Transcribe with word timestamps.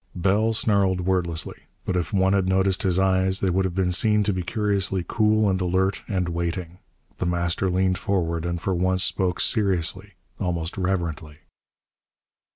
Bell 0.15 0.51
snarled 0.53 1.01
wordlessly, 1.01 1.67
but 1.85 1.95
if 1.95 2.11
one 2.11 2.33
had 2.33 2.47
noticed 2.47 2.81
his 2.81 2.97
eyes 2.97 3.39
they 3.39 3.51
would 3.51 3.65
have 3.65 3.75
been 3.75 3.91
seen 3.91 4.23
to 4.23 4.33
be 4.33 4.41
curiously 4.41 5.05
cool 5.07 5.47
and 5.47 5.61
alert 5.61 6.01
and 6.07 6.27
waiting. 6.29 6.79
The 7.17 7.27
Master 7.27 7.69
leaned 7.69 7.99
forward, 7.99 8.43
and 8.43 8.59
for 8.59 8.73
once 8.73 9.03
spoke 9.03 9.39
seriously, 9.39 10.13
almost 10.39 10.75
reverently. 10.75 11.41